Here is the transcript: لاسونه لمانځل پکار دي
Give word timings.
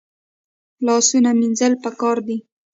لاسونه 0.85 1.29
لمانځل 1.35 1.73
پکار 1.83 2.17
دي 2.27 2.37